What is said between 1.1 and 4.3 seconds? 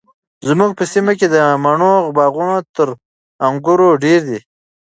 کې د مڼو باغونه تر انګورو ډیر